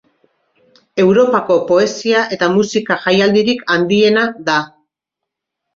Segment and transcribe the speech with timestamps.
[1.03, 4.61] Europako poesia eta musika jaialdirik handiena da.